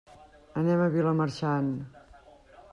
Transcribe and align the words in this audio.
Anem 0.61 0.81
a 0.85 0.87
Vilamarxant. 0.95 1.71